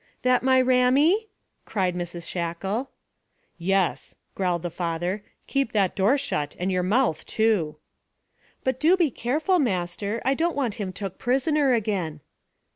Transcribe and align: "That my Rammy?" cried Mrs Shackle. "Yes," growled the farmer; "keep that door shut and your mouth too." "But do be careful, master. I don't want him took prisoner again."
"That 0.23 0.41
my 0.41 0.59
Rammy?" 0.59 1.29
cried 1.63 1.93
Mrs 1.93 2.27
Shackle. 2.27 2.89
"Yes," 3.59 4.15
growled 4.33 4.63
the 4.63 4.71
farmer; 4.71 5.21
"keep 5.45 5.73
that 5.73 5.95
door 5.95 6.17
shut 6.17 6.55
and 6.57 6.71
your 6.71 6.81
mouth 6.81 7.23
too." 7.23 7.75
"But 8.63 8.79
do 8.79 8.97
be 8.97 9.11
careful, 9.11 9.59
master. 9.59 10.19
I 10.25 10.33
don't 10.33 10.55
want 10.55 10.81
him 10.81 10.91
took 10.91 11.19
prisoner 11.19 11.73
again." 11.75 12.21